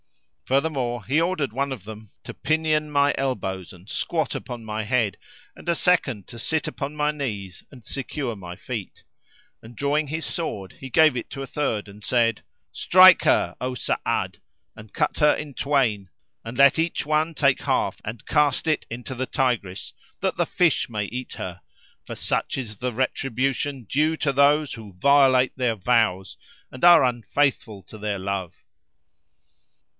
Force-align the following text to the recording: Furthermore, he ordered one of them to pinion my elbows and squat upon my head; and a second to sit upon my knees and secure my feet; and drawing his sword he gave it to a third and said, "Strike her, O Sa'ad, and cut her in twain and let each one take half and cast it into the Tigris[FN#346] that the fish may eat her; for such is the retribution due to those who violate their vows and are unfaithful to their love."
Furthermore, 0.45 1.05
he 1.05 1.21
ordered 1.21 1.53
one 1.53 1.71
of 1.71 1.85
them 1.85 2.09
to 2.25 2.33
pinion 2.33 2.91
my 2.91 3.13
elbows 3.17 3.71
and 3.71 3.87
squat 3.87 4.35
upon 4.35 4.65
my 4.65 4.83
head; 4.83 5.15
and 5.55 5.69
a 5.69 5.75
second 5.75 6.27
to 6.27 6.37
sit 6.39 6.67
upon 6.67 6.93
my 6.95 7.11
knees 7.11 7.63
and 7.71 7.85
secure 7.85 8.35
my 8.35 8.57
feet; 8.57 9.03
and 9.61 9.77
drawing 9.77 10.07
his 10.07 10.25
sword 10.25 10.73
he 10.79 10.89
gave 10.89 11.15
it 11.15 11.29
to 11.29 11.41
a 11.43 11.47
third 11.47 11.87
and 11.87 12.03
said, 12.03 12.41
"Strike 12.73 13.21
her, 13.21 13.55
O 13.61 13.75
Sa'ad, 13.75 14.41
and 14.75 14.91
cut 14.91 15.19
her 15.19 15.33
in 15.35 15.53
twain 15.53 16.09
and 16.43 16.57
let 16.57 16.77
each 16.79 17.05
one 17.05 17.33
take 17.33 17.61
half 17.61 18.01
and 18.03 18.25
cast 18.25 18.67
it 18.67 18.85
into 18.89 19.15
the 19.15 19.27
Tigris[FN#346] 19.27 19.93
that 20.19 20.35
the 20.35 20.47
fish 20.47 20.89
may 20.89 21.05
eat 21.05 21.33
her; 21.33 21.61
for 22.05 22.15
such 22.15 22.57
is 22.57 22.77
the 22.77 22.91
retribution 22.91 23.83
due 23.83 24.17
to 24.17 24.33
those 24.33 24.73
who 24.73 24.93
violate 24.99 25.55
their 25.55 25.75
vows 25.75 26.35
and 26.71 26.83
are 26.83 27.03
unfaithful 27.05 27.83
to 27.83 27.97
their 27.99 28.19
love." 28.19 28.63